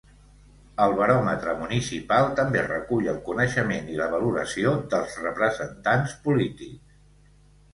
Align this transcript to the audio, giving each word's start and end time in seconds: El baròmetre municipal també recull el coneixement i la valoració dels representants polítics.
El 0.85 0.93
baròmetre 0.99 1.51
municipal 1.59 2.31
també 2.39 2.63
recull 2.69 3.09
el 3.13 3.19
coneixement 3.27 3.93
i 3.93 3.99
la 4.01 4.09
valoració 4.15 4.75
dels 4.95 5.19
representants 5.27 6.17
polítics. 6.25 6.99